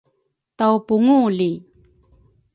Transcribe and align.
Tawpungu 0.57 1.21
li 1.37 1.51